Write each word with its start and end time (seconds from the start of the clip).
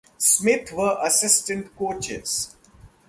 Smith 0.17 0.71
were 0.71 0.97
assistant 1.03 1.75
coaches. 1.77 2.55